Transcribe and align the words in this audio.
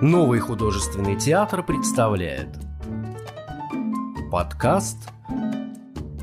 Новый 0.00 0.38
художественный 0.38 1.18
театр 1.18 1.66
представляет 1.66 2.50
Подкаст 4.30 4.96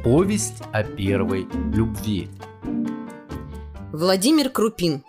«Повесть 0.02 0.62
о 0.72 0.86
первой 0.86 1.46
любви» 1.74 2.30
Владимир 3.92 4.50
Крупин 4.50 5.04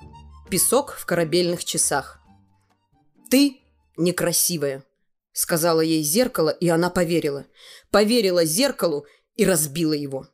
Песок 0.50 0.94
в 0.94 1.06
корабельных 1.06 1.64
часах 1.64 2.18
«Ты 3.30 3.60
некрасивая»,— 3.96 4.82
сказала 5.32 5.80
ей 5.80 6.02
зеркало, 6.02 6.50
и 6.50 6.68
она 6.68 6.90
поверила. 6.90 7.46
Поверила 7.92 8.44
зеркалу 8.44 9.06
и 9.36 9.46
разбила 9.46 9.92
его. 9.92 10.26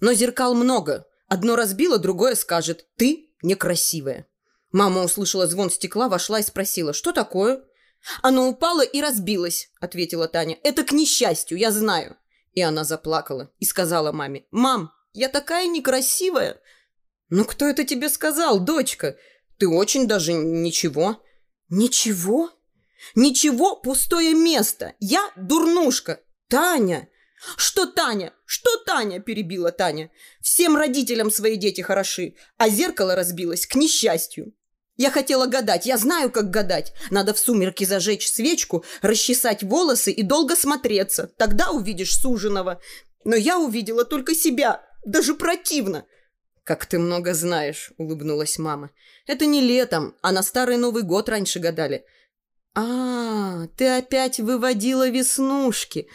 Но 0.00 0.14
зеркал 0.14 0.54
много. 0.54 1.06
Одно 1.28 1.54
разбило, 1.54 2.00
другое 2.00 2.34
скажет 2.34 2.88
«ты 2.96 3.28
некрасивая». 3.42 4.26
Мама 4.72 5.04
услышала 5.04 5.46
звон 5.46 5.70
стекла, 5.70 6.08
вошла 6.08 6.40
и 6.40 6.42
спросила 6.42 6.92
«что 6.92 7.12
такое?» 7.12 7.62
«Оно 8.22 8.48
упало 8.48 8.82
и 8.82 9.00
разбилось»,— 9.00 9.70
ответила 9.80 10.28
Таня. 10.28 10.58
«Это 10.62 10.84
к 10.84 10.92
несчастью, 10.92 11.58
я 11.58 11.70
знаю». 11.70 12.16
И 12.52 12.60
она 12.60 12.84
заплакала 12.84 13.52
и 13.58 13.64
сказала 13.64 14.12
маме, 14.12 14.44
«Мам, 14.50 14.92
я 15.12 15.28
такая 15.28 15.66
некрасивая». 15.66 16.60
«Ну 17.28 17.44
кто 17.44 17.66
это 17.66 17.84
тебе 17.84 18.08
сказал, 18.08 18.60
дочка? 18.60 19.16
Ты 19.58 19.68
очень 19.68 20.06
даже 20.06 20.32
ничего». 20.32 21.22
«Ничего? 21.70 22.50
Ничего, 23.14 23.76
пустое 23.76 24.32
место. 24.34 24.94
Я 25.00 25.30
дурнушка. 25.36 26.20
Таня!» 26.48 27.08
«Что 27.56 27.86
Таня? 27.86 28.32
Что 28.44 28.78
Таня?»– 28.78 29.20
перебила 29.20 29.70
Таня. 29.70 30.10
«Всем 30.40 30.76
родителям 30.76 31.30
свои 31.30 31.56
дети 31.56 31.82
хороши, 31.82 32.34
а 32.56 32.68
зеркало 32.68 33.14
разбилось 33.14 33.66
к 33.66 33.74
несчастью. 33.76 34.54
Я 34.98 35.12
хотела 35.12 35.46
гадать, 35.46 35.86
я 35.86 35.96
знаю, 35.96 36.30
как 36.30 36.50
гадать. 36.50 36.92
Надо 37.10 37.32
в 37.32 37.38
сумерки 37.38 37.84
зажечь 37.84 38.28
свечку, 38.28 38.84
расчесать 39.00 39.62
волосы 39.62 40.10
и 40.10 40.24
долго 40.24 40.56
смотреться. 40.56 41.30
Тогда 41.38 41.70
увидишь 41.70 42.18
суженого. 42.18 42.82
Но 43.24 43.36
я 43.36 43.60
увидела 43.60 44.04
только 44.04 44.34
себя. 44.34 44.84
Даже 45.06 45.34
противно. 45.34 46.04
«Как 46.64 46.84
ты 46.84 46.98
много 46.98 47.32
знаешь»,— 47.32 47.92
улыбнулась 47.96 48.58
мама. 48.58 48.90
«Это 49.26 49.46
не 49.46 49.60
летом, 49.60 50.16
а 50.20 50.32
на 50.32 50.42
Старый 50.42 50.76
Новый 50.76 51.04
год 51.04 51.28
раньше 51.28 51.60
гадали». 51.60 52.04
«А, 52.74 53.68
ты 53.76 53.86
опять 53.86 54.38
выводила 54.40 55.08
веснушки». 55.08 56.08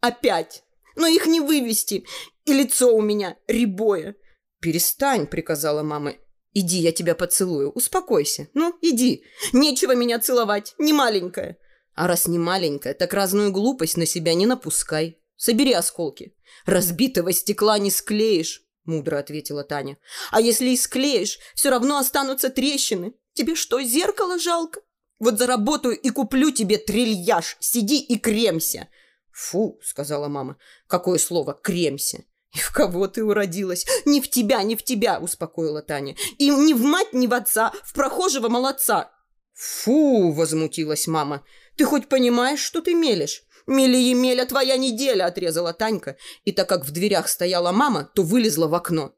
«Опять! 0.00 0.64
Но 0.96 1.06
их 1.06 1.26
не 1.26 1.40
вывести. 1.40 2.04
И 2.46 2.52
лицо 2.52 2.96
у 2.96 3.02
меня 3.02 3.36
рябое». 3.46 4.16
«Перестань»,— 4.60 5.26
приказала 5.28 5.82
мама. 5.82 6.14
«Иди, 6.58 6.78
я 6.78 6.90
тебя 6.90 7.14
поцелую. 7.14 7.70
Успокойся. 7.70 8.48
Ну, 8.54 8.74
иди. 8.80 9.24
Нечего 9.52 9.94
меня 9.94 10.18
целовать. 10.18 10.74
Не 10.78 10.94
маленькая». 10.94 11.58
«А 11.94 12.06
раз 12.06 12.26
не 12.26 12.38
маленькая, 12.38 12.94
так 12.94 13.12
разную 13.12 13.52
глупость 13.52 13.98
на 13.98 14.06
себя 14.06 14.32
не 14.32 14.46
напускай. 14.46 15.18
Собери 15.36 15.74
осколки. 15.74 16.34
Разбитого 16.64 17.34
стекла 17.34 17.78
не 17.78 17.90
склеишь»,— 17.90 18.62
мудро 18.86 19.18
ответила 19.18 19.64
Таня. 19.64 19.98
«А 20.30 20.40
если 20.40 20.70
и 20.70 20.78
склеишь, 20.78 21.38
все 21.54 21.68
равно 21.68 21.98
останутся 21.98 22.48
трещины. 22.48 23.12
Тебе 23.34 23.54
что, 23.54 23.82
зеркало 23.82 24.38
жалко? 24.38 24.80
Вот 25.18 25.38
заработаю 25.38 25.94
и 25.94 26.08
куплю 26.08 26.50
тебе 26.52 26.78
трильяж. 26.78 27.58
Сиди 27.60 28.00
и 28.00 28.18
кремся». 28.18 28.88
«Фу»,— 29.30 29.78
сказала 29.82 30.28
мама. 30.28 30.56
«Какое 30.86 31.18
слово 31.18 31.52
«кремся»?» 31.52 32.24
«И 32.54 32.58
в 32.58 32.72
кого 32.72 33.06
ты 33.08 33.24
уродилась? 33.24 33.86
Не 34.04 34.20
в 34.20 34.30
тебя, 34.30 34.62
не 34.62 34.76
в 34.76 34.82
тебя!»– 34.82 35.18
успокоила 35.20 35.82
Таня. 35.82 36.16
«И 36.38 36.48
не 36.48 36.74
в 36.74 36.82
мать, 36.82 37.12
не 37.12 37.26
в 37.26 37.34
отца, 37.34 37.72
в 37.84 37.92
прохожего 37.92 38.48
молодца!» 38.48 39.12
«Фу!»– 39.54 40.32
возмутилась 40.32 41.06
мама. 41.06 41.44
«Ты 41.76 41.84
хоть 41.84 42.08
понимаешь, 42.08 42.60
что 42.60 42.80
ты 42.80 42.94
мелешь?» 42.94 43.42
«Мели-емеля, 43.66 44.46
твоя 44.46 44.76
неделя!»– 44.76 45.24
отрезала 45.26 45.72
Танька. 45.72 46.16
И 46.44 46.52
так 46.52 46.68
как 46.68 46.84
в 46.84 46.92
дверях 46.92 47.28
стояла 47.28 47.72
мама, 47.72 48.08
то 48.14 48.22
вылезла 48.22 48.68
в 48.68 48.74
окно. 48.74 49.12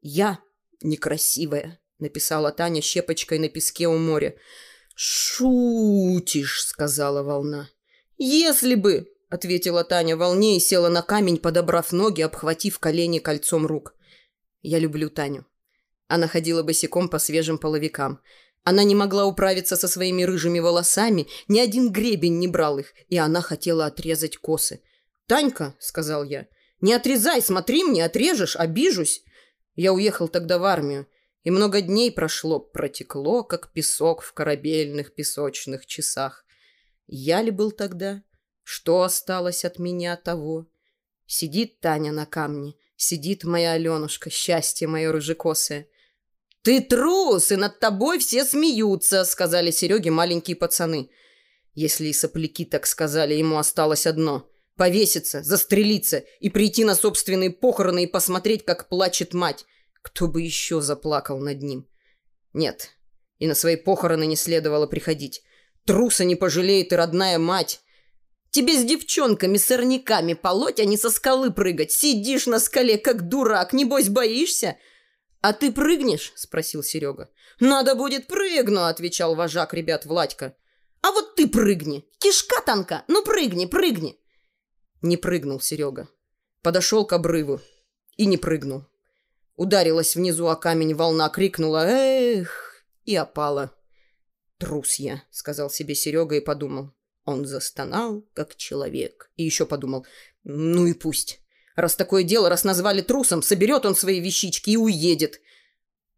«Я 0.00 0.38
некрасивая»,– 0.82 1.80
написала 1.98 2.52
Таня 2.52 2.80
щепочкой 2.80 3.40
на 3.40 3.48
песке 3.48 3.88
у 3.88 3.98
моря. 3.98 4.36
«Шутишь»,– 4.94 6.62
сказала 6.66 7.22
волна. 7.22 7.70
«Если 8.18 8.76
бы!»— 8.76 9.12
ответила 9.28 9.84
Таня 9.84 10.16
волне 10.16 10.56
и 10.56 10.60
села 10.60 10.88
на 10.88 11.02
камень, 11.02 11.38
подобрав 11.38 11.92
ноги, 11.92 12.22
обхватив 12.22 12.78
колени 12.78 13.18
кольцом 13.18 13.66
рук. 13.66 13.94
«Я 14.62 14.78
люблю 14.78 15.10
Таню». 15.10 15.46
Она 16.06 16.26
ходила 16.26 16.62
босиком 16.62 17.08
по 17.08 17.18
свежим 17.18 17.58
половикам. 17.58 18.20
Она 18.64 18.82
не 18.82 18.94
могла 18.94 19.26
управиться 19.26 19.76
со 19.76 19.88
своими 19.88 20.24
рыжими 20.24 20.58
волосами, 20.58 21.26
ни 21.48 21.60
один 21.60 21.92
гребень 21.92 22.38
не 22.38 22.48
брал 22.48 22.78
их, 22.78 22.92
и 23.08 23.16
она 23.16 23.40
хотела 23.40 23.86
отрезать 23.86 24.36
косы. 24.36 24.82
«Танька»,— 25.26 25.74
сказал 25.78 26.24
я,— 26.24 26.46
«не 26.80 26.92
отрезай, 26.94 27.42
смотри 27.42 27.84
мне, 27.84 28.04
отрежешь, 28.04 28.56
обижусь». 28.56 29.22
Я 29.74 29.92
уехал 29.92 30.28
тогда 30.28 30.58
в 30.58 30.64
армию, 30.64 31.06
и 31.44 31.50
много 31.50 31.80
дней 31.80 32.10
прошло, 32.10 32.58
протекло, 32.58 33.44
как 33.44 33.72
песок 33.72 34.22
в 34.22 34.32
корабельных 34.32 35.14
песочных 35.14 35.86
часах. 35.86 36.44
Я 37.06 37.42
ли 37.42 37.50
был 37.50 37.70
тогда? 37.70 38.22
Что 38.70 39.00
осталось 39.00 39.64
от 39.64 39.78
меня 39.78 40.14
того? 40.18 40.66
Сидит 41.24 41.80
Таня 41.80 42.12
на 42.12 42.26
камне, 42.26 42.74
сидит 42.96 43.44
моя 43.44 43.72
Аленушка, 43.72 44.28
счастье 44.28 44.86
мое 44.86 45.10
рыжекосое. 45.10 45.88
«Ты 46.60 46.82
трус, 46.82 47.50
и 47.50 47.56
над 47.56 47.80
тобой 47.80 48.18
все 48.18 48.44
смеются»,— 48.44 49.24
сказали 49.24 49.70
Сереге 49.70 50.10
маленькие 50.10 50.54
пацаны. 50.54 51.08
Если 51.72 52.08
и 52.08 52.12
сопляки 52.12 52.66
так 52.66 52.86
сказали, 52.86 53.32
ему 53.32 53.56
осталось 53.56 54.06
одно— 54.06 54.50
повеситься, 54.76 55.42
застрелиться 55.42 56.24
и 56.38 56.50
прийти 56.50 56.84
на 56.84 56.94
собственные 56.94 57.48
похороны 57.48 58.04
и 58.04 58.06
посмотреть, 58.06 58.66
как 58.66 58.90
плачет 58.90 59.32
мать. 59.32 59.64
Кто 60.02 60.28
бы 60.28 60.42
еще 60.42 60.82
заплакал 60.82 61.38
над 61.38 61.62
ним? 61.62 61.88
Нет, 62.52 62.90
и 63.38 63.46
на 63.46 63.54
свои 63.54 63.76
похороны 63.76 64.26
не 64.26 64.36
следовало 64.36 64.86
приходить. 64.86 65.42
Труса 65.86 66.24
не 66.24 66.36
пожалеет 66.36 66.92
и 66.92 66.96
родная 66.96 67.38
мать. 67.38 67.80
Тебе 68.50 68.78
с 68.78 68.84
девчонками, 68.84 69.58
сорняками 69.58 70.34
полоть, 70.34 70.80
а 70.80 70.84
не 70.84 70.96
со 70.96 71.10
скалы 71.10 71.50
прыгать. 71.50 71.92
Сидишь 71.92 72.46
на 72.46 72.60
скале, 72.60 72.98
как 72.98 73.28
дурак, 73.28 73.72
небось 73.72 74.08
боишься?» 74.08 74.76
«А 75.40 75.52
ты 75.52 75.70
прыгнешь?»– 75.70 76.32
спросил 76.36 76.82
Серега. 76.82 77.30
«Надо 77.60 77.94
будет 77.94 78.26
прыгну»,– 78.26 78.84
отвечал 78.86 79.34
вожак 79.34 79.74
ребят 79.74 80.04
Владька. 80.06 80.56
«А 81.02 81.12
вот 81.12 81.36
ты 81.36 81.46
прыгни! 81.46 82.04
Кишка 82.18 82.60
танка! 82.64 83.04
Ну 83.06 83.22
прыгни, 83.22 83.66
прыгни!» 83.66 84.18
Не 85.00 85.16
прыгнул 85.16 85.60
Серега. 85.60 86.08
Подошел 86.62 87.06
к 87.06 87.12
обрыву 87.12 87.60
и 88.16 88.26
не 88.26 88.36
прыгнул. 88.36 88.84
Ударилась 89.54 90.16
внизу 90.16 90.48
о 90.48 90.56
камень 90.56 90.94
волна, 90.94 91.28
крикнула 91.28 91.86
«Эх!» 91.86 92.84
и 93.04 93.14
опала. 93.14 93.72
«Трус 94.58 94.96
я»,— 94.96 95.22
сказал 95.30 95.70
себе 95.70 95.94
Серега 95.94 96.34
и 96.34 96.40
подумал. 96.40 96.92
Он 97.28 97.44
застонал, 97.44 98.24
как 98.32 98.56
человек. 98.56 99.30
И 99.36 99.44
еще 99.44 99.66
подумал, 99.66 100.06
ну 100.44 100.86
и 100.86 100.94
пусть. 100.94 101.42
Раз 101.76 101.94
такое 101.94 102.22
дело, 102.22 102.48
раз 102.48 102.64
назвали 102.64 103.02
трусом, 103.02 103.42
соберет 103.42 103.84
он 103.84 103.94
свои 103.94 104.18
вещички 104.18 104.70
и 104.70 104.78
уедет. 104.78 105.38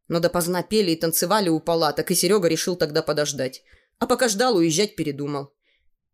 Но 0.07 0.21
допоздна 0.21 0.63
пели 0.63 0.93
и 0.93 0.97
танцевали 0.97 1.49
у 1.49 1.59
палаток, 1.59 2.13
и 2.13 2.15
Серега 2.15 2.47
решил 2.47 2.77
тогда 2.77 3.03
подождать. 3.03 3.65
А 3.99 4.07
пока 4.07 4.29
ждал, 4.29 4.55
уезжать 4.55 4.95
передумал. 4.95 5.53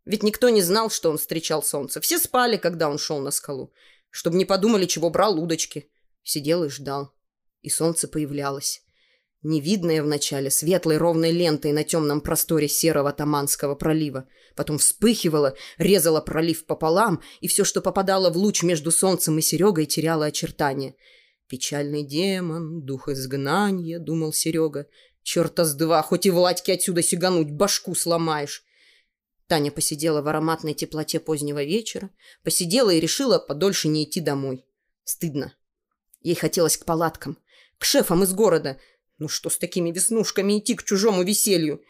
Ведь 0.07 0.23
никто 0.23 0.49
не 0.49 0.63
знал, 0.63 0.89
что 0.89 1.11
он 1.11 1.19
встречал 1.19 1.63
солнце. 1.63 2.01
Все 2.01 2.19
спали, 2.19 2.57
когда 2.57 2.89
он 2.89 2.97
шел 2.97 3.21
на 3.21 3.33
скалу. 3.33 3.75
Чтобы 4.09 4.39
не 4.39 4.47
подумали, 4.47 4.87
чего 4.87 5.11
брал 5.11 5.39
удочки. 5.39 5.91
Сидел 6.23 6.65
и 6.65 6.71
ждал. 6.71 7.13
И 7.61 7.69
солнце 7.69 8.09
появлялось 8.09 8.86
невидная 9.47 10.03
вначале 10.03 10.51
светлой 10.51 10.99
ровной 10.99 11.31
лентой 11.31 11.73
на 11.73 11.85
темном 11.85 12.21
просторе 12.21 12.69
серого 12.69 13.13
Таманского 13.13 13.75
пролива. 13.75 14.29
Потом 14.55 14.79
вспыхивала, 14.79 15.57
резала 15.79 16.21
пролив 16.21 16.67
пополам, 16.67 17.23
и 17.41 17.49
все, 17.49 17.65
что 17.65 17.81
попадало 17.81 18.31
в 18.31 18.37
луч 18.37 18.63
между 18.63 18.91
солнцем 18.91 19.39
и 19.39 19.43
Серегой, 19.43 19.87
теряло 19.87 20.27
очертания. 20.27 20.97
«Печальный 21.49 22.03
демон, 22.03 22.83
дух 22.83 23.09
изгнания»,— 23.09 23.99
думал 24.01 24.33
Серега. 24.33 24.89
«Черта 25.23 25.65
с 25.65 25.75
два, 25.75 26.03
хоть 26.03 26.27
и 26.27 26.31
Владьке 26.31 26.75
отсюда 26.75 27.03
сигануть, 27.03 27.51
башку 27.51 27.95
сломаешь». 27.95 28.65
Таня 29.47 29.71
посидела 29.71 30.23
в 30.23 30.29
ароматной 30.29 30.75
теплоте 30.75 31.21
позднего 31.21 31.63
вечера, 31.63 32.11
посидела 32.43 32.91
и 32.91 32.99
решила 32.99 33.39
подольше 33.39 33.87
не 33.87 34.03
идти 34.03 34.21
домой. 34.21 34.67
Стыдно. 35.05 35.55
Ей 36.21 36.35
хотелось 36.35 36.77
к 36.77 36.85
палаткам, 36.85 37.39
к 37.79 37.85
шефам 37.85 38.25
из 38.25 38.33
города— 38.33 38.79
ну 39.19 39.29
что 39.29 39.51
с 39.51 39.59
такими 39.59 39.91
веснушками 39.91 40.59
идти 40.59 40.75
к 40.75 40.83
чужому 40.83 41.23
веселью? 41.23 41.83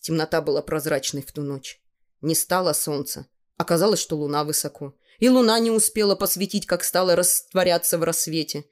Темнота 0.00 0.40
была 0.40 0.62
прозрачной 0.62 1.22
в 1.22 1.32
ту 1.32 1.42
ночь. 1.42 1.80
Не 2.20 2.34
стало 2.34 2.72
солнца. 2.72 3.26
Оказалось, 3.56 4.00
что 4.00 4.16
луна 4.16 4.44
высоко. 4.44 4.94
И 5.18 5.28
луна 5.28 5.58
не 5.58 5.70
успела 5.70 6.16
посветить, 6.16 6.66
как 6.66 6.82
стала 6.82 7.14
растворяться 7.14 7.98
в 7.98 8.02
рассвете. 8.02 8.64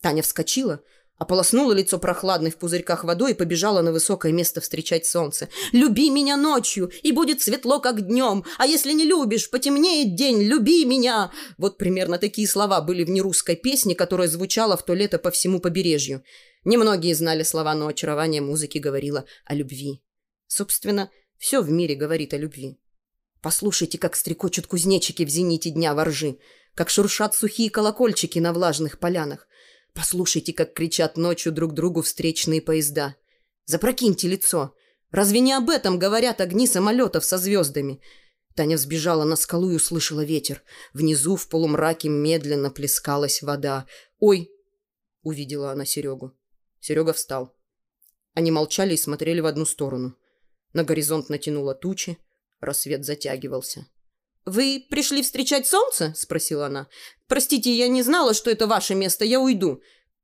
Таня 0.00 0.22
вскочила, 0.22 0.82
Ополоснула 1.18 1.72
лицо 1.72 1.98
прохладной 1.98 2.52
в 2.52 2.58
пузырьках 2.58 3.02
водой 3.02 3.32
и 3.32 3.34
побежала 3.34 3.82
на 3.82 3.90
высокое 3.90 4.30
место 4.30 4.60
встречать 4.60 5.04
солнце. 5.04 5.48
«Люби 5.72 6.10
меня 6.10 6.36
ночью, 6.36 6.92
и 7.02 7.10
будет 7.10 7.42
светло, 7.42 7.80
как 7.80 8.06
днем. 8.06 8.44
А 8.56 8.66
если 8.66 8.92
не 8.92 9.04
любишь, 9.04 9.50
потемнеет 9.50 10.14
день. 10.14 10.40
Люби 10.42 10.84
меня!» 10.84 11.32
Вот 11.58 11.76
примерно 11.76 12.18
такие 12.18 12.46
слова 12.46 12.80
были 12.80 13.02
в 13.02 13.10
нерусской 13.10 13.56
песне, 13.56 13.96
которая 13.96 14.28
звучала 14.28 14.76
в 14.76 14.84
то 14.84 14.94
лето 14.94 15.18
по 15.18 15.32
всему 15.32 15.58
побережью. 15.58 16.22
Немногие 16.68 17.14
знали 17.14 17.44
слова, 17.44 17.74
но 17.74 17.86
очарование 17.86 18.42
музыки 18.42 18.76
говорило 18.76 19.24
о 19.46 19.54
любви. 19.54 20.02
Собственно, 20.48 21.10
все 21.38 21.62
в 21.62 21.70
мире 21.70 21.94
говорит 21.94 22.34
о 22.34 22.36
любви. 22.36 22.78
Послушайте, 23.40 23.96
как 23.96 24.14
стрекочут 24.14 24.66
кузнечики 24.66 25.24
в 25.24 25.30
зените 25.30 25.70
дня 25.70 25.94
воржи, 25.94 26.36
как 26.74 26.90
шуршат 26.90 27.34
сухие 27.34 27.70
колокольчики 27.70 28.38
на 28.38 28.52
влажных 28.52 28.98
полянах. 28.98 29.48
Послушайте, 29.94 30.52
как 30.52 30.74
кричат 30.74 31.16
ночью 31.16 31.52
друг 31.52 31.72
другу 31.72 32.02
встречные 32.02 32.60
поезда. 32.60 33.16
Запрокиньте 33.64 34.28
лицо. 34.28 34.74
Разве 35.10 35.40
не 35.40 35.54
об 35.54 35.70
этом 35.70 35.98
говорят 35.98 36.42
огни 36.42 36.66
самолетов 36.66 37.24
со 37.24 37.38
звездами? 37.38 38.02
Таня 38.54 38.76
взбежала 38.76 39.24
на 39.24 39.36
скалу 39.36 39.70
и 39.70 39.76
услышала 39.76 40.22
ветер. 40.22 40.62
Внизу 40.92 41.36
в 41.36 41.48
полумраке 41.48 42.10
медленно 42.10 42.70
плескалась 42.70 43.40
вода. 43.40 43.86
«Ой!»— 44.18 44.50
увидела 45.22 45.72
она 45.72 45.86
Серегу. 45.86 46.34
Серега 46.80 47.12
встал. 47.12 47.54
Они 48.34 48.50
молчали 48.50 48.94
и 48.94 48.98
смотрели 48.98 49.40
в 49.40 49.46
одну 49.46 49.66
сторону. 49.66 50.16
На 50.72 50.84
горизонт 50.84 51.28
натянуло 51.28 51.74
тучи. 51.74 52.18
Рассвет 52.60 53.04
затягивался. 53.04 53.86
«Вы 54.44 54.86
пришли 54.88 55.22
встречать 55.22 55.66
солнце?»– 55.66 56.14
спросила 56.16 56.66
она. 56.66 56.88
«Простите, 57.26 57.70
я 57.72 57.88
не 57.88 58.02
знала, 58.02 58.34
что 58.34 58.50
это 58.50 58.66
ваше 58.66 58.94
место. 58.94 59.24
Я 59.24 59.40
уйду». 59.40 59.82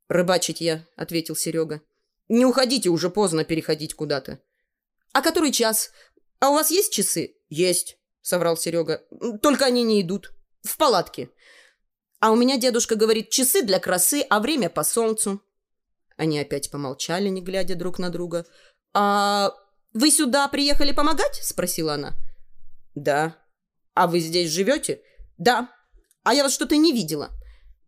«Рыбачить 0.09 0.61
я»,– 0.61 0.87
ответил 0.97 1.37
Серега. 1.37 1.83
«Не 2.29 2.47
уходите, 2.47 2.89
уже 2.89 3.11
поздно 3.11 3.45
переходить 3.45 3.95
куда-то». 3.95 4.41
«А 5.13 5.21
который 5.21 5.53
час? 5.53 5.91
А 6.41 6.51
у 6.51 6.55
вас 6.55 6.71
есть 6.71 6.93
часы?» 6.93 7.37
«Есть»,– 7.49 7.99
соврал 8.23 8.57
Серега. 8.57 9.05
«Только 9.43 9.67
они 9.67 9.83
не 9.83 10.01
идут. 10.01 10.33
В 10.63 10.77
палатке». 10.79 11.31
«А 12.21 12.33
у 12.33 12.37
меня 12.37 12.57
дедушка 12.57 12.97
говорит, 12.97 13.29
часы 13.29 13.63
для 13.63 13.79
красы, 13.79 14.25
а 14.31 14.41
время 14.41 14.71
по 14.71 14.85
солнцу». 14.85 15.43
Они 16.17 16.39
опять 16.39 16.71
помолчали, 16.71 17.29
не 17.29 17.43
глядя 17.43 17.75
друг 17.75 17.99
на 17.99 18.11
друга. 18.11 18.47
«А 18.93 19.53
вы 19.93 20.11
сюда 20.11 20.49
приехали 20.49 20.93
помогать?»– 20.93 21.41
спросила 21.43 21.95
она. 21.95 22.15
«Да», 22.95 23.37
«А 23.95 24.09
вы 24.09 24.21
здесь 24.21 24.51
живете?» 24.51 25.01
«Да. 25.39 25.71
А 26.23 26.35
я 26.35 26.43
вас 26.43 26.53
что-то 26.53 26.77
не 26.77 26.93
видела». 26.93 27.31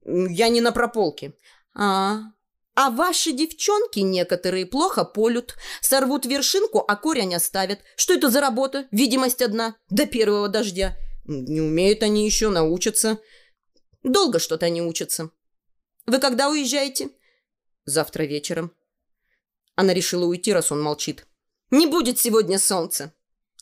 «Я 0.05 0.49
не 0.49 0.61
на 0.61 0.73
прополке». 0.73 1.34
«А, 1.75 2.20
а 2.75 2.90
ваши 2.90 3.32
девчонки 3.32 4.00
некоторые 4.00 4.67
плохо 4.67 5.05
полют, 5.05 5.56
сорвут 5.81 6.26
вершинку, 6.26 6.79
а 6.87 6.96
корень 6.96 7.34
оставят. 7.34 7.81
Что 7.96 8.14
это 8.14 8.31
за 8.31 8.40
работа? 8.40 8.87
Видимость 8.90 9.43
одна. 9.43 9.76
До 9.90 10.06
первого 10.06 10.49
дождя. 10.49 10.96
Не 11.26 11.61
умеют 11.61 12.02
они 12.02 12.25
еще, 12.25 12.49
научатся. 12.49 13.19
Долго 14.02 14.38
что-то 14.38 14.67
они 14.67 14.81
учатся. 14.81 15.31
Вы 16.06 16.19
когда 16.19 16.49
уезжаете? 16.49 17.11
Завтра 17.87 18.25
вечером. 18.25 18.73
Она 19.75 19.94
решила 19.94 20.27
уйти, 20.27 20.53
раз 20.53 20.71
он 20.71 20.83
молчит. 20.83 21.27
Не 21.71 21.87
будет 21.87 22.19
сегодня 22.19 22.59
солнца. 22.59 23.15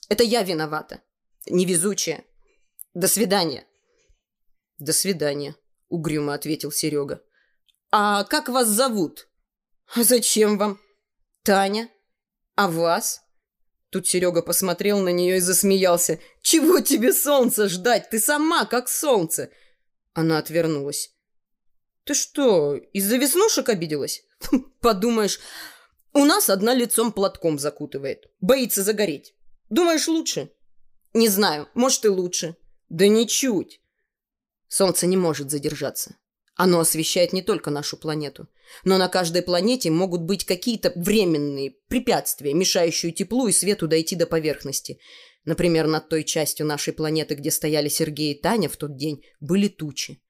Это 0.09 0.25
я 0.25 0.43
виновата. 0.43 1.03
Невезучая. 1.47 2.25
До 2.95 3.07
свидания. 3.07 3.67
До 4.79 4.93
свидания, 4.93 5.55
угрюмо 5.89 6.35
ответил 6.35 6.73
Серега. 6.73 7.23
А 7.91 8.25
как 8.25 8.49
вас 8.49 8.67
зовут? 8.67 9.29
А 9.95 10.03
зачем 10.03 10.59
вам? 10.59 10.81
Таня. 11.43 11.89
А 12.57 12.69
вас? 12.69 13.23
Тут 13.95 14.09
Серега 14.09 14.43
посмотрел 14.43 14.99
на 14.99 15.11
нее 15.11 15.37
и 15.37 15.41
засмеялся. 15.41 16.19
«Чего 16.43 16.81
тебе 16.81 17.13
солнца 17.13 17.69
ждать? 17.69 18.11
Ты 18.11 18.19
сама 18.19 18.65
как 18.65 18.89
солнце!» 18.89 19.51
Она 20.15 20.39
отвернулась. 20.39 21.14
«Ты 22.05 22.15
что, 22.15 22.77
из-за 22.77 23.17
веснушек 23.17 23.69
обиделась?» 23.69 24.25
«Подумаешь, 24.81 25.41
у 26.13 26.25
нас 26.25 26.49
одна 26.49 26.75
лицом 26.75 27.13
платком 27.13 27.59
закутывает. 27.59 28.31
Боится 28.41 28.83
загореть. 28.83 29.35
Думаешь, 29.71 30.09
лучше?» 30.09 30.51
«Не 31.13 31.29
знаю, 31.29 31.69
может 31.75 32.05
и 32.05 32.09
лучше. 32.09 32.57
Да 32.89 33.09
ничуть. 33.09 33.81
Солнце 34.69 35.07
не 35.07 35.17
может 35.17 35.51
задержаться. 35.51 36.17
Оно 36.57 36.81
освещает 36.81 37.33
не 37.33 37.43
только 37.43 37.71
нашу 37.71 37.97
планету, 37.97 38.49
но 38.85 38.99
на 38.99 39.09
каждой 39.09 39.43
планете 39.43 39.91
могут 39.91 40.23
быть 40.23 40.45
какие-то 40.45 40.93
временные 40.95 41.75
препятствия, 41.89 42.55
мешающие 42.55 43.11
теплу 43.11 43.49
и 43.49 43.53
свету 43.53 43.89
дойти 43.89 44.15
до 44.15 44.27
поверхности. 44.27 45.01
Например, 45.45 45.87
над 45.87 46.09
той 46.09 46.23
частью 46.25 46.67
нашей 46.67 46.93
планеты, 46.93 47.35
где 47.35 47.51
стояли 47.51 47.89
Сергей 47.89 48.35
и 48.35 48.41
Таня 48.41 48.69
в 48.69 48.77
тот 48.77 48.97
день, 48.97 49.25
были 49.41 49.69
тучи. 49.69 50.23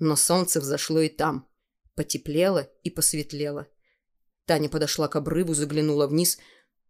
Но 0.00 0.16
солнце 0.16 0.60
взошло 0.60 1.00
и 1.00 1.08
там. 1.08 1.46
Потеплело 1.94 2.68
и 2.82 2.90
посветлело. 2.90 3.68
Таня 4.46 4.68
подошла 4.68 5.06
к 5.06 5.14
обрыву, 5.14 5.54
заглянула 5.54 6.08
вниз. 6.08 6.38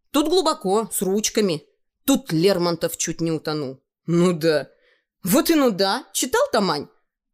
Тут 0.09 0.29
глубоко, 0.29 0.89
с 0.91 1.03
ручками. 1.03 1.63
Тут 2.05 2.31
Лермонтов 2.31 2.97
чуть 2.97 3.21
не 3.21 3.31
утонул. 3.31 3.83
Ну 4.07 4.33
да, 4.33 4.71
вот 5.23 5.49
и 5.49 5.55
ну 5.55 5.69
да, 5.69 6.05
читал 6.13 6.41
Тамань? 6.51 6.87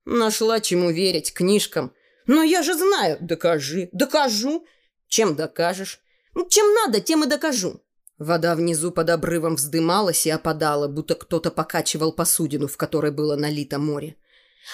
Нашла 0.05 0.59
чему 0.59 0.91
верить, 0.91 1.33
книжкам. 1.33 1.93
Но 2.25 2.43
я 2.43 2.61
же 2.61 2.73
знаю. 2.75 3.17
Докажи. 3.21 3.89
Докажу. 3.93 4.65
Чем 5.07 5.35
докажешь? 5.35 6.01
Чем 6.49 6.73
надо, 6.73 6.99
тем 6.99 7.23
и 7.23 7.27
докажу. 7.27 7.81
Вода 8.17 8.55
внизу 8.55 8.91
под 8.91 9.09
обрывом 9.09 9.55
вздымалась 9.55 10.25
и 10.25 10.29
опадала, 10.29 10.87
будто 10.87 11.15
кто-то 11.15 11.51
покачивал 11.51 12.11
посудину, 12.11 12.67
в 12.67 12.75
которой 12.75 13.11
было 13.11 13.35
налито 13.35 13.79
море. 13.79 14.17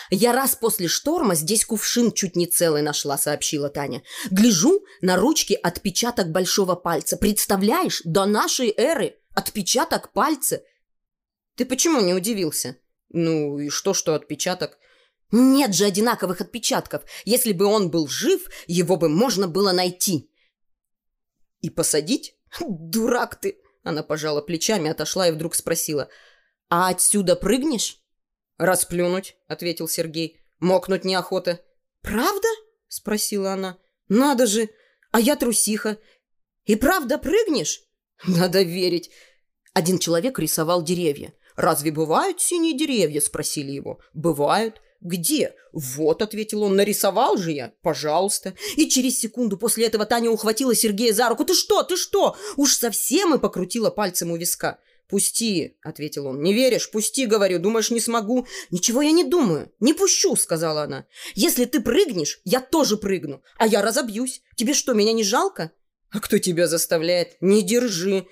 «Я 0.09 0.33
раз 0.33 0.55
после 0.55 0.87
шторма 0.87 1.35
здесь 1.35 1.65
кувшин 1.65 2.11
чуть 2.11 2.35
не 2.35 2.47
целый 2.47 2.81
нашла»,— 2.81 3.17
сообщила 3.19 3.69
Таня. 3.69 4.03
«Гляжу, 4.31 4.83
на 5.01 5.15
ручке 5.17 5.55
отпечаток 5.55 6.31
большого 6.31 6.75
пальца. 6.75 7.17
Представляешь, 7.17 8.01
до 8.03 8.25
нашей 8.25 8.73
эры 8.75 9.17
отпечаток 9.33 10.13
пальца». 10.13 10.61
«Ты 11.55 11.65
почему 11.65 12.01
не 12.01 12.13
удивился?» 12.13 12.77
Ну 13.13 13.59
и 13.59 13.69
что, 13.69 13.93
что 13.93 14.15
отпечаток? 14.15 14.77
Нет 15.31 15.73
же 15.73 15.85
одинаковых 15.85 16.41
отпечатков. 16.41 17.03
Если 17.25 17.53
бы 17.53 17.65
он 17.65 17.89
был 17.89 18.07
жив, 18.07 18.49
его 18.67 18.97
бы 18.97 19.07
можно 19.07 19.47
было 19.47 19.71
найти. 19.71 20.29
И 21.61 21.69
посадить? 21.69 22.35
Дурак 22.59 23.39
ты! 23.39 23.59
Она 23.83 24.03
пожала 24.03 24.41
плечами, 24.41 24.89
отошла 24.89 25.27
и 25.27 25.31
вдруг 25.31 25.55
спросила. 25.55 26.09
А 26.69 26.89
отсюда 26.89 27.35
прыгнешь? 27.35 28.02
Расплюнуть, 28.63 29.35
ответил 29.47 29.89
Сергей. 29.89 30.39
Мокнуть 30.59 31.03
неохота. 31.03 31.59
Правда? 32.01 32.47
Спросила 32.87 33.51
она. 33.51 33.77
Надо 34.07 34.47
же! 34.47 34.69
А 35.11 35.19
я 35.19 35.35
трусиха. 35.35 35.97
И 36.63 36.77
правда 36.77 37.17
прыгнешь? 37.17 37.81
Надо 38.25 38.61
верить. 38.61 39.11
Один 39.73 39.99
человек 39.99 40.39
рисовал 40.39 40.81
деревья. 40.81 41.33
«Разве 41.55 41.91
бывают 41.91 42.41
синие 42.41 42.77
деревья?»– 42.77 43.21
спросили 43.21 43.71
его. 43.71 43.99
«Бывают». 44.13 44.81
«Где?» 45.01 45.53
«Вот»,– 45.73 46.21
ответил 46.23 46.63
он,– 46.63 46.75
«нарисовал 46.77 47.35
же 47.35 47.51
я. 47.51 47.73
Пожалуйста». 47.81 48.53
И 48.77 48.89
через 48.89 49.19
секунду 49.19 49.57
после 49.57 49.85
этого 49.87 50.05
Таня 50.05 50.31
ухватила 50.31 50.73
Сергея 50.73 51.13
за 51.13 51.27
руку. 51.27 51.43
«Ты 51.43 51.53
что? 51.53 51.83
Ты 51.83 51.97
что?» 51.97 52.37
Уж 52.55 52.77
совсем 52.77 53.35
и 53.35 53.37
покрутила 53.37 53.89
пальцем 53.89 54.31
у 54.31 54.37
виска. 54.37 54.79
«Пусти»,— 55.13 55.77
ответил 55.83 56.25
он. 56.25 56.41
«Не 56.41 56.55
веришь? 56.55 56.89
Пусти, 56.89 57.27
говорю. 57.27 57.59
Думаешь, 57.59 57.91
не 57.91 57.99
смогу?» 57.99 58.47
«Ничего 58.71 59.03
я 59.03 59.11
не 59.11 59.23
думаю. 59.23 59.71
Не 59.79 59.93
пущу»,— 59.93 60.35
сказала 60.37 60.81
она. 60.81 61.05
«Если 61.35 61.65
ты 61.65 61.81
прыгнешь, 61.81 62.41
я 62.45 62.59
тоже 62.59 62.97
прыгну. 62.97 63.43
А 63.59 63.67
я 63.67 63.83
разобьюсь. 63.83 64.41
Тебе 64.55 64.73
что, 64.73 64.95
меня 64.95 65.13
не 65.13 65.23
жалко?» 65.23 65.71
«А 66.09 66.19
кто 66.19 66.39
тебя 66.39 66.67
заставляет?» 66.67 67.37
«Не 67.41 67.61
держи. 67.61 68.25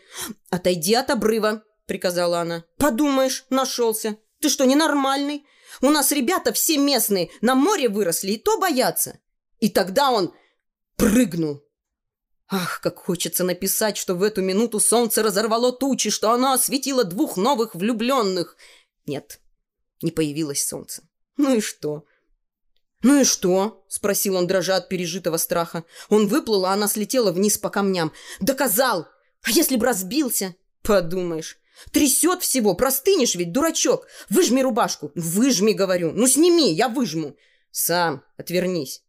Отойди 0.49 0.95
от 0.95 1.11
обрыва 1.11 1.63
приказала 1.85 2.39
она. 2.39 2.65
«Подумаешь, 2.77 3.45
нашелся. 3.51 4.17
Ты 4.39 4.49
что, 4.49 4.65
ненормальный? 4.65 5.45
У 5.83 5.91
нас 5.91 6.11
ребята 6.11 6.51
все 6.51 6.79
местные, 6.79 7.29
на 7.41 7.53
море 7.53 7.89
выросли, 7.89 8.31
и 8.31 8.37
то 8.37 8.57
боятся». 8.57 9.19
И 9.59 9.69
тогда 9.69 10.09
он 10.09 10.33
прыгнул. 10.95 11.61
Ах, 12.53 12.81
как 12.81 12.97
хочется 12.97 13.45
написать, 13.45 13.95
что 13.95 14.13
в 14.13 14.21
эту 14.21 14.41
минуту 14.41 14.81
солнце 14.81 15.23
разорвало 15.23 15.71
тучи, 15.71 16.09
что 16.09 16.31
оно 16.31 16.51
осветило 16.51 17.05
двух 17.05 17.37
новых 17.37 17.75
влюбленных. 17.75 18.57
Нет, 19.05 19.39
не 20.01 20.11
появилось 20.11 20.67
солнце. 20.67 21.03
Ну 21.37 21.55
и 21.55 21.61
что? 21.61 22.05
«Ну 23.03 23.21
и 23.21 23.23
что?»– 23.23 23.83
спросил 23.87 24.35
он, 24.35 24.45
дрожа 24.45 24.75
от 24.75 24.87
пережитого 24.87 25.37
страха. 25.37 25.85
Он 26.09 26.27
выплыл, 26.27 26.65
а 26.65 26.73
она 26.73 26.87
слетела 26.87 27.31
вниз 27.31 27.57
по 27.57 27.71
камням. 27.71 28.11
«Доказал! 28.41 29.07
А 29.41 29.49
если 29.49 29.75
б 29.75 29.85
разбился?» 29.85 30.53
«Подумаешь, 30.83 31.57
Трясет 31.91 32.43
всего, 32.43 32.75
простынешь 32.75 33.35
ведь, 33.35 33.51
дурачок. 33.51 34.07
Выжми 34.29 34.61
рубашку. 34.61 35.11
Выжми, 35.15 35.73
говорю. 35.73 36.11
Ну, 36.11 36.27
сними, 36.27 36.71
я 36.73 36.89
выжму. 36.89 37.35
Сам, 37.71 38.23
отвернись. 38.37 39.03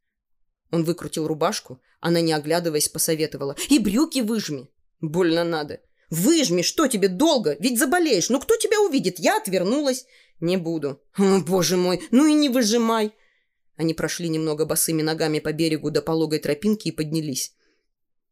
Он 0.72 0.84
выкрутил 0.84 1.28
рубашку, 1.28 1.80
она, 2.00 2.20
не 2.20 2.32
оглядываясь, 2.32 2.88
посоветовала. 2.88 3.54
«И 3.68 3.78
брюки 3.78 4.20
выжми!» 4.20 4.70
«Больно 5.00 5.44
надо!» 5.44 5.80
«Выжми! 6.10 6.62
Что 6.62 6.88
тебе 6.88 7.08
долго? 7.08 7.56
Ведь 7.58 7.78
заболеешь! 7.78 8.28
Ну 8.28 8.40
кто 8.40 8.56
тебя 8.56 8.80
увидит?» 8.80 9.18
Я 9.18 9.38
отвернулась. 9.38 10.06
«Не 10.40 10.56
буду». 10.56 11.00
«О, 11.16 11.40
боже 11.40 11.76
мой! 11.76 12.02
Ну 12.10 12.26
и 12.26 12.34
не 12.34 12.48
выжимай!» 12.48 13.14
Они 13.76 13.94
прошли 13.94 14.28
немного 14.28 14.66
босыми 14.66 15.02
ногами 15.02 15.38
по 15.38 15.52
берегу 15.52 15.90
до 15.90 16.02
пологой 16.02 16.38
тропинки 16.38 16.88
и 16.88 16.92
поднялись. 16.92 17.54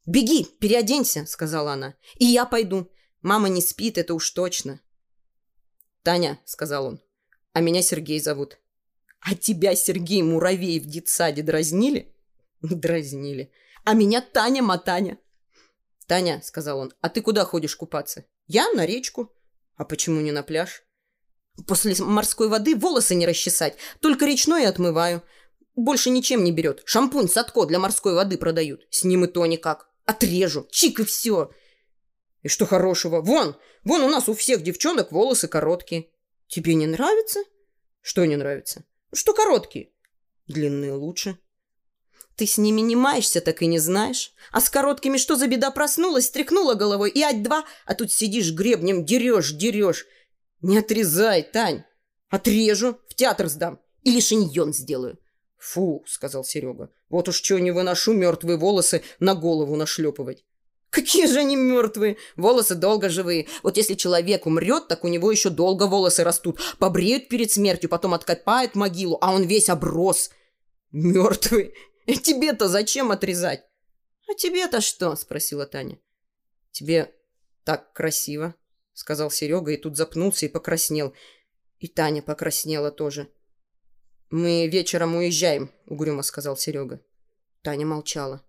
«Беги, 0.04 0.46
переоденься»,— 0.60 1.24
сказала 1.26 1.72
она. 1.72 1.94
«И 2.18 2.26
я 2.26 2.44
пойду. 2.44 2.90
Мама 3.22 3.48
не 3.48 3.62
спит, 3.62 3.96
это 3.96 4.14
уж 4.14 4.30
точно». 4.30 4.80
«Таня»,— 6.02 6.38
сказал 6.44 6.86
он,— 6.86 7.00
«а 7.52 7.60
меня 7.60 7.82
Сергей 7.82 8.20
зовут». 8.20 8.58
«А 9.20 9.34
тебя, 9.34 9.74
Сергей 9.74 10.22
Муравей, 10.22 10.80
в 10.80 10.86
детсаде 10.86 11.42
дразнили?» 11.42 12.14
«Дразнили. 12.62 13.52
А 13.84 13.94
меня 13.94 14.20
Таня 14.20 14.62
Матаня». 14.62 15.18
«Таня»,— 16.06 16.40
сказал 16.44 16.78
он,— 16.78 16.92
«а 17.00 17.08
ты 17.08 17.22
куда 17.22 17.44
ходишь 17.44 17.76
купаться?» 17.76 18.24
«Я 18.46 18.70
на 18.72 18.84
речку». 18.84 19.32
«А 19.76 19.84
почему 19.84 20.20
не 20.20 20.32
на 20.32 20.42
пляж?» 20.42 20.82
«После 21.66 21.94
морской 22.04 22.48
воды 22.48 22.76
волосы 22.76 23.14
не 23.14 23.26
расчесать, 23.26 23.76
только 24.00 24.26
речной 24.26 24.66
отмываю. 24.66 25.22
Больше 25.76 26.10
ничем 26.10 26.44
не 26.44 26.52
берет. 26.52 26.82
Шампунь 26.84 27.28
Садко 27.28 27.64
для 27.64 27.78
морской 27.78 28.14
воды 28.14 28.36
продают. 28.36 28.86
С 28.90 29.04
ним 29.04 29.24
и 29.24 29.28
то 29.28 29.46
никак. 29.46 29.88
Отрежу. 30.04 30.66
Чик 30.70 31.00
и 31.00 31.04
все. 31.04 31.50
И 32.42 32.48
что 32.48 32.66
хорошего? 32.66 33.20
Вон, 33.20 33.56
вон 33.84 34.02
у 34.02 34.08
нас 34.08 34.28
у 34.28 34.34
всех 34.34 34.62
девчонок 34.62 35.12
волосы 35.12 35.48
короткие. 35.48 36.10
Тебе 36.48 36.74
не 36.74 36.86
нравится? 36.86 37.40
Что 38.00 38.24
не 38.24 38.36
нравится? 38.36 38.84
Что 39.12 39.32
короткие? 39.34 39.90
Длинные 40.46 40.92
лучше. 40.92 41.38
Ты 42.40 42.46
с 42.46 42.56
ними 42.56 42.80
не 42.80 42.96
маешься, 42.96 43.42
так 43.42 43.60
и 43.60 43.66
не 43.66 43.78
знаешь. 43.78 44.32
А 44.50 44.62
с 44.62 44.70
короткими 44.70 45.18
что 45.18 45.36
за 45.36 45.46
беда 45.46 45.70
проснулась, 45.70 46.28
стряхнула 46.28 46.72
головой 46.72 47.10
и 47.10 47.20
ать-два, 47.20 47.66
а 47.84 47.94
тут 47.94 48.10
сидишь 48.10 48.54
гребнем, 48.54 49.04
дерешь, 49.04 49.52
дерешь. 49.52 50.06
Не 50.62 50.78
отрезай, 50.78 51.42
Тань. 51.42 51.84
Отрежу, 52.30 52.96
в 53.10 53.14
театр 53.14 53.48
сдам. 53.48 53.78
Или 54.04 54.20
шиньон 54.20 54.72
сделаю. 54.72 55.18
«Фу»,— 55.58 56.02
сказал 56.06 56.42
Серега,— 56.42 56.88
«вот 57.10 57.28
уж 57.28 57.42
что 57.42 57.58
не 57.58 57.72
выношу 57.72 58.14
мертвые 58.14 58.56
волосы 58.56 59.02
на 59.18 59.34
голову 59.34 59.76
нашлепывать». 59.76 60.46
«Какие 60.88 61.26
же 61.26 61.40
они 61.40 61.56
мертвые? 61.56 62.16
Волосы 62.36 62.74
долго 62.74 63.10
живые. 63.10 63.48
Вот 63.62 63.76
если 63.76 63.92
человек 63.92 64.46
умрет, 64.46 64.88
так 64.88 65.04
у 65.04 65.08
него 65.08 65.30
еще 65.30 65.50
долго 65.50 65.86
волосы 65.86 66.24
растут. 66.24 66.58
Побреют 66.78 67.28
перед 67.28 67.50
смертью, 67.50 67.90
потом 67.90 68.14
откопают 68.14 68.76
могилу, 68.76 69.18
а 69.20 69.34
он 69.34 69.42
весь 69.42 69.68
оброс. 69.68 70.30
Мертвый. 70.90 71.74
Тебе-то 72.16 72.68
зачем 72.68 73.10
отрезать?» 73.10 73.64
«А 74.28 74.34
тебе-то 74.34 74.80
что?»– 74.80 75.14
спросила 75.16 75.66
Таня. 75.66 75.98
«Тебе 76.70 77.12
так 77.64 77.92
красиво»,– 77.92 78.54
сказал 78.92 79.30
Серега, 79.30 79.72
и 79.72 79.76
тут 79.76 79.96
запнулся 79.96 80.46
и 80.46 80.48
покраснел. 80.48 81.14
И 81.78 81.88
Таня 81.88 82.22
покраснела 82.22 82.90
тоже. 82.90 83.28
«Мы 84.30 84.68
вечером 84.68 85.16
уезжаем»,— 85.16 85.72
угрюмо 85.86 86.22
сказал 86.22 86.56
Серега. 86.56 87.00
Таня 87.62 87.86
молчала. 87.86 88.46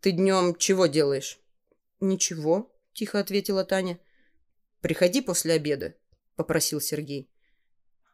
«Ты 0.00 0.12
днем 0.12 0.54
чего 0.56 0.86
делаешь?» 0.86 1.40
«Ничего»,— 2.00 2.74
тихо 2.92 3.20
ответила 3.20 3.64
Таня. 3.64 3.98
«Приходи 4.80 5.20
после 5.20 5.54
обеда»,— 5.54 5.94
попросил 6.36 6.80
Сергей. 6.80 7.30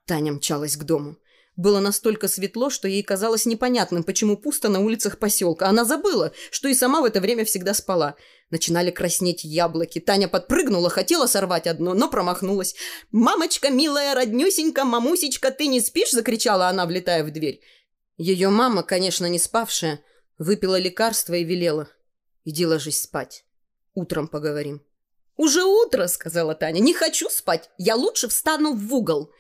Таня 0.05 0.33
мчалась 0.33 0.77
к 0.77 0.85
дому. 0.85 1.19
Было 1.57 1.81
настолько 1.81 2.29
светло, 2.29 2.69
что 2.69 2.87
ей 2.87 3.03
казалось 3.03 3.47
непонятным, 3.47 4.05
почему 4.05 4.37
пусто 4.37 4.69
на 4.69 4.81
улицах 4.81 5.19
поселка. 5.19 5.69
Она 5.69 5.87
забыла, 5.87 6.33
что 6.51 6.69
и 6.69 6.75
сама 6.75 7.01
в 7.01 7.05
это 7.05 7.21
время 7.21 7.47
всегда 7.47 7.73
спала. 7.73 8.15
Начинали 8.51 8.91
краснеть 8.91 9.43
яблоки. 9.43 9.99
Таня 9.99 10.29
подпрыгнула, 10.29 10.91
хотела 10.91 11.27
сорвать 11.27 11.67
одно, 11.67 11.95
но 11.95 12.11
промахнулась. 12.11 12.75
«Мамочка, 13.11 13.71
милая, 13.71 14.15
роднюсенька, 14.15 14.85
мамусечка, 14.85 15.51
ты 15.51 15.67
не 15.67 15.81
спишь?»– 15.81 16.11
закричала 16.13 16.69
она, 16.69 16.85
влетая 16.85 17.25
в 17.25 17.31
дверь. 17.31 17.63
Ее 18.19 18.51
мама, 18.51 18.83
конечно, 18.83 19.27
не 19.27 19.39
спавшая, 19.39 20.01
выпила 20.39 20.79
лекарство 20.79 21.33
и 21.33 21.45
велела. 21.45 21.89
«Иди 22.45 22.67
ложись 22.67 23.03
спать. 23.03 23.45
Утром 23.95 24.29
поговорим». 24.29 24.83
«Уже 25.37 25.65
утро»,– 25.65 26.07
сказала 26.09 26.55
Таня. 26.55 26.81
«Не 26.81 26.93
хочу 26.93 27.31
спать. 27.31 27.71
Я 27.79 27.97
лучше 27.97 28.29
встану 28.29 28.75
в 28.75 28.95
угол». 28.95 29.33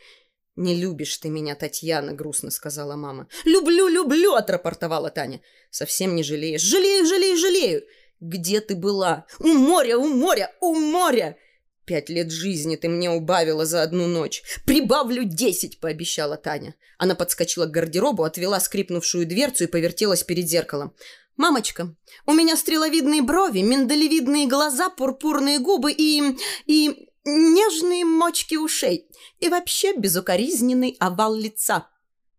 «Не 0.56 0.74
любишь 0.74 1.18
ты 1.18 1.28
меня, 1.28 1.54
Татьяна»,— 1.54 2.12
грустно 2.14 2.50
сказала 2.50 2.96
мама. 2.96 3.28
«Люблю, 3.44 3.88
люблю»,— 3.88 4.32
отрапортовала 4.34 5.10
Таня. 5.10 5.42
«Совсем 5.70 6.14
не 6.14 6.22
жалеешь?» 6.22 6.62
«Жалею, 6.62 7.06
жалею, 7.06 7.36
жалею!» 7.36 7.82
«Где 8.20 8.62
ты 8.62 8.74
была?» 8.74 9.26
«У 9.38 9.48
моря, 9.48 9.98
у 9.98 10.08
моря, 10.08 10.50
у 10.60 10.74
моря!» 10.74 11.36
«Пять 11.84 12.08
лет 12.08 12.30
жизни 12.32 12.76
ты 12.76 12.88
мне 12.88 13.10
убавила 13.10 13.66
за 13.66 13.82
одну 13.82 14.06
ночь. 14.06 14.42
Прибавлю 14.64 15.24
десять!»– 15.24 15.78
пообещала 15.80 16.38
Таня. 16.38 16.74
Она 16.96 17.14
подскочила 17.14 17.66
к 17.66 17.70
гардеробу, 17.70 18.24
отвела 18.24 18.58
скрипнувшую 18.58 19.26
дверцу 19.26 19.64
и 19.64 19.68
повертелась 19.68 20.24
перед 20.24 20.48
зеркалом. 20.48 20.94
«Мамочка, 21.36 21.94
у 22.24 22.32
меня 22.32 22.56
стреловидные 22.56 23.20
брови, 23.20 23.60
миндалевидные 23.60 24.48
глаза, 24.48 24.88
пурпурные 24.88 25.58
губы 25.58 25.92
и... 25.92 26.22
и 26.64 27.10
нежные 27.26 28.04
мочки 28.04 28.54
ушей 28.54 29.08
и 29.38 29.48
вообще 29.48 29.94
безукоризненный 29.94 30.96
овал 31.00 31.34
лица. 31.34 31.88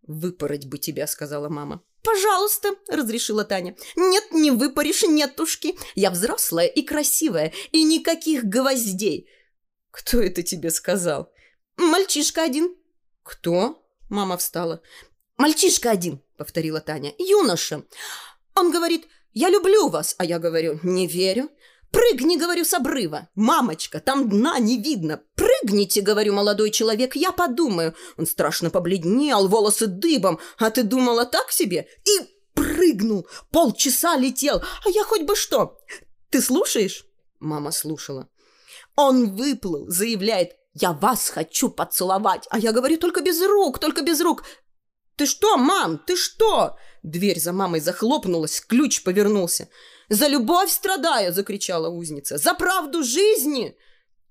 «Выпороть 0.02 0.66
бы 0.66 0.78
тебя»,— 0.78 1.06
сказала 1.08 1.50
мама. 1.50 1.84
«Пожалуйста»,— 2.04 2.70
разрешила 2.88 3.44
Таня. 3.44 3.76
«Нет, 3.96 4.32
не 4.32 4.52
выпаришь, 4.52 5.04
нетушки. 5.04 5.78
Я 5.96 6.10
взрослая 6.10 6.68
и 6.68 6.82
красивая, 6.82 7.54
и 7.72 7.84
никаких 7.84 8.46
гвоздей». 8.46 9.30
«Кто 9.92 10.22
это 10.22 10.42
тебе 10.42 10.70
сказал?» 10.70 11.32
«Мальчишка 11.76 12.44
один». 12.44 12.76
«Кто?»— 13.24 13.86
мама 14.10 14.38
встала. 14.38 14.82
«Мальчишка 15.36 15.92
один»,— 15.92 16.24
повторила 16.38 16.80
Таня. 16.80 17.14
«Юноша. 17.18 17.84
Он 18.56 18.72
говорит, 18.72 19.08
я 19.34 19.50
люблю 19.50 19.90
вас, 19.90 20.16
а 20.18 20.26
я 20.26 20.40
говорю, 20.40 20.80
не 20.82 21.06
верю. 21.06 21.50
Прыгни, 21.92 22.38
говорю, 22.38 22.66
с 22.66 22.74
обрыва. 22.74 23.30
Мамочка, 23.36 24.00
там 24.00 24.30
дна 24.30 24.60
не 24.60 24.82
видно. 24.82 25.22
Прыгните, 25.36 26.02
говорю, 26.02 26.34
молодой 26.34 26.72
человек, 26.72 27.16
я 27.16 27.32
подумаю. 27.32 27.96
Он 28.18 28.26
страшно 28.26 28.70
побледнел, 28.70 29.48
волосы 29.48 29.88
дыбом. 29.88 30.40
А 30.58 30.70
ты 30.70 30.84
думала 30.84 31.26
так 31.26 31.52
себе? 31.52 31.88
И 32.06 32.20
прыгнул. 32.54 33.28
Полчаса 33.52 34.18
летел. 34.18 34.62
А 34.86 34.90
я 34.90 35.04
хоть 35.04 35.24
бы 35.24 35.36
что. 35.36 35.78
Ты 36.30 36.42
слушаешь? 36.42 37.06
Мама 37.40 37.72
слушала. 37.72 38.28
Он 38.96 39.36
выплыл, 39.36 39.88
заявляет, 39.88 40.54
я 40.74 40.92
вас 40.92 41.30
хочу 41.30 41.70
поцеловать. 41.70 42.48
А 42.50 42.60
я 42.60 42.72
говорю, 42.72 42.98
только 42.98 43.22
без 43.22 43.42
рук, 43.42 43.80
только 43.80 44.02
без 44.02 44.22
рук. 44.22 44.44
Ты 45.18 45.26
что, 45.26 45.58
мам, 45.58 45.98
ты 45.98 46.16
что? 46.16 46.78
Дверь 47.04 47.40
за 47.40 47.52
мамой 47.52 47.80
захлопнулась, 47.80 48.62
ключ 48.62 49.04
повернулся. 49.04 49.68
«За 50.10 50.28
любовь 50.28 50.72
страдаю!»– 50.72 51.34
закричала 51.34 51.90
узница. 51.90 52.38
«За 52.38 52.54
правду 52.54 53.04
жизни!» 53.04 53.76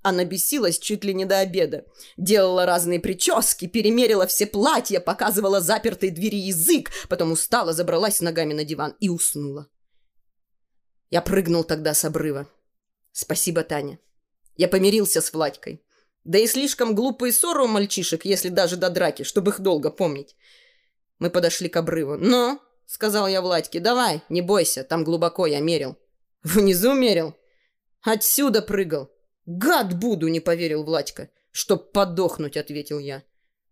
Она 0.03 0.25
бесилась 0.25 0.79
чуть 0.79 1.05
ли 1.05 1.13
не 1.13 1.25
до 1.25 1.41
обеда. 1.41 1.85
Делала 2.17 2.65
разные 2.65 3.01
прически, 3.01 3.67
перемерила 3.67 4.27
все 4.27 4.47
платья, 4.47 5.01
показывала 5.01 5.61
запертой 5.61 6.11
двери 6.11 6.37
язык, 6.37 6.91
потом 7.09 7.33
устала, 7.33 7.73
забралась 7.73 8.21
ногами 8.21 8.55
на 8.55 8.65
диван 8.65 8.95
и 9.01 9.09
уснула. 9.09 9.69
Я 11.11 11.23
прыгнул 11.23 11.65
тогда 11.65 11.93
с 11.93 12.05
обрыва. 12.05 12.49
Спасибо, 13.13 13.65
Таня. 13.65 13.99
Я 14.57 14.69
помирился 14.69 15.21
с 15.21 15.33
Владькой. 15.33 15.85
Да 16.25 16.39
и 16.39 16.47
слишком 16.47 16.95
глупые 16.95 17.33
ссоры 17.33 17.65
у 17.65 17.67
мальчишек, 17.67 18.25
если 18.25 18.49
даже 18.49 18.77
до 18.77 18.91
драки, 18.91 19.25
чтобы 19.25 19.51
их 19.51 19.61
долго 19.61 19.91
помнить. 19.91 20.37
Мы 21.19 21.31
подошли 21.31 21.69
к 21.69 21.77
обрыву. 21.77 22.17
«Но!»— 22.17 22.61
сказал 22.87 23.27
я 23.29 23.41
Владьке. 23.41 23.81
«Давай, 23.81 24.23
не 24.29 24.43
бойся, 24.43 24.85
там 24.85 25.05
глубоко 25.05 25.47
я 25.47 25.61
мерил». 25.61 25.97
«Внизу 26.43 26.93
мерил?» 26.93 27.35
«Отсюда 28.03 28.63
прыгал». 28.63 29.11
«Гад 29.47 29.99
буду!»— 29.99 30.29
не 30.29 30.41
поверил 30.41 30.85
Владька. 30.85 31.31
«Чтоб 31.51 31.93
подохнуть!»— 31.93 32.57
ответил 32.59 32.99
я. 32.99 33.23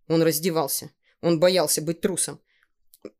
Он 0.08 0.22
раздевался. 0.22 0.90
Он 1.20 1.40
боялся 1.40 1.82
быть 1.82 2.00
трусом. 2.00 2.40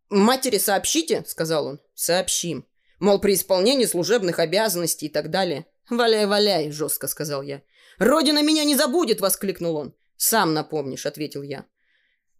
«Матери 0.09 0.59
сообщите?»— 0.59 1.25
сказал 1.27 1.67
он. 1.67 1.81
«Сообщим. 1.95 2.67
Мол, 3.01 3.19
при 3.21 3.35
исполнении 3.35 3.87
служебных 3.87 4.39
обязанностей 4.39 5.07
и 5.07 5.11
так 5.11 5.31
далее». 5.31 5.67
«Валяй, 5.91 6.27
валяй!»— 6.27 6.71
жестко 6.73 7.09
сказал 7.09 7.43
я. 7.43 7.63
«Родина 7.99 8.43
меня 8.43 8.65
не 8.65 8.77
забудет!»— 8.77 9.21
воскликнул 9.23 9.77
он. 9.77 9.95
«Сам 10.17 10.55
напомнишь»,— 10.55 11.07
ответил 11.07 11.43
я. 11.43 11.67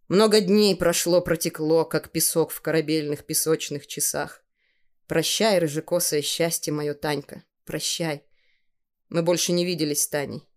Много 0.07 0.39
дней 0.39 0.75
прошло, 0.75 1.21
протекло, 1.21 1.83
как 1.83 2.11
песок 2.11 2.51
в 2.51 2.61
корабельных 2.61 3.25
песочных 3.25 3.87
часах. 3.87 4.43
Прощай, 5.07 5.59
рыжекосое 5.59 6.21
счастье 6.21 6.71
мое, 6.71 6.93
Танька, 6.93 7.43
прощай. 7.65 8.23
Мы 9.09 9.23
больше 9.23 9.51
не 9.51 9.65
виделись 9.65 10.03
с 10.03 10.07
Таней. 10.07 10.47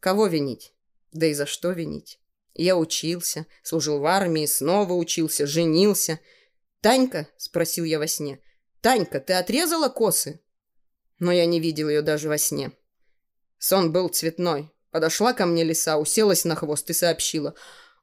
Кого 0.00 0.26
винить? 0.26 0.74
Да 1.12 1.26
и 1.26 1.34
за 1.34 1.46
что 1.46 1.70
винить? 1.70 2.18
Я 2.54 2.76
учился, 2.76 3.46
служил 3.62 3.98
в 3.98 4.06
армии, 4.06 4.46
снова 4.46 4.92
учился, 4.92 5.46
женился. 5.46 6.20
«Танька?»– 6.80 7.26
спросил 7.36 7.84
я 7.84 7.98
во 7.98 8.06
сне. 8.06 8.40
«Танька, 8.80 9.18
ты 9.18 9.32
отрезала 9.32 9.88
косы?» 9.88 10.40
Но 11.18 11.32
я 11.32 11.46
не 11.46 11.58
видел 11.58 11.88
ее 11.88 12.02
даже 12.02 12.28
во 12.28 12.38
сне. 12.38 12.72
Сон 13.58 13.92
был 13.92 14.08
цветной. 14.08 14.70
Подошла 14.90 15.32
ко 15.32 15.46
мне 15.46 15.64
лиса, 15.64 15.96
уселась 15.96 16.44
на 16.44 16.54
хвост 16.54 16.88
и 16.90 16.92
сообщила. 16.92 17.54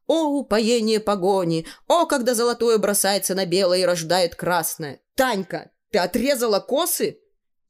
«О, 0.08 0.39
упоение 0.39 1.00
погони! 1.00 1.65
О, 1.88 2.05
когда 2.05 2.34
золотое 2.34 2.77
бросается 2.77 3.36
на 3.36 3.46
белое 3.46 3.79
и 3.79 3.86
рождает 3.86 4.36
красное! 4.36 5.01
Танька, 5.15 5.72
ты 5.89 6.00
отрезала 6.00 6.60
косы?» 6.60 7.20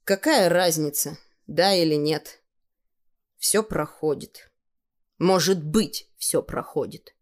«Какая 0.04 0.50
разница, 0.50 1.18
да 1.48 1.76
или 1.76 1.96
нет?» 1.96 2.42
«Все 3.38 3.64
проходит. 3.64 4.52
Может 5.18 5.64
быть, 5.64 6.10
все 6.18 6.42
проходит. 6.42 7.16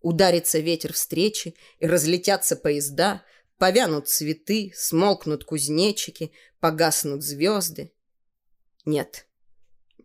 Ударится 0.00 0.60
ветер 0.60 0.92
встречи, 0.92 1.54
и 1.78 1.86
разлетятся 1.86 2.56
поезда, 2.56 3.22
повянут 3.58 4.08
цветы, 4.08 4.72
смолкнут 4.74 5.44
кузнечики, 5.44 6.32
погаснут 6.60 7.22
звезды. 7.22 7.92
Нет, 8.84 9.26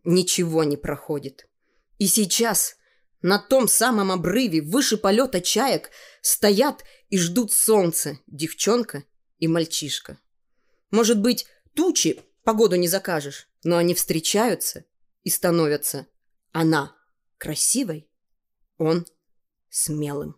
ничего 0.04 0.63
не 0.63 0.75
проходит. 0.75 1.48
И 2.00 2.08
сейчас 2.08 2.75
на 3.24 3.39
том 3.39 3.68
самом 3.68 4.12
обрыве 4.12 4.62
выше 4.62 4.98
полета 4.98 5.42
чаек 5.42 5.89
стоят 6.22 6.84
и 7.10 7.18
ждут 7.18 7.51
солнца 7.51 8.20
девчонка 8.27 9.06
и 9.39 9.48
мальчишка. 9.48 10.20
Может 10.92 11.20
быть, 11.20 11.48
тучи 11.74 12.22
погоду 12.44 12.75
не 12.75 12.88
закажешь, 12.88 13.48
но 13.63 13.77
они 13.77 13.96
встречаются 13.96 14.86
и 15.24 15.30
становятся. 15.30 16.06
Она 16.51 16.96
красивой, 17.38 18.10
он 18.77 19.08
смелым. 19.70 20.38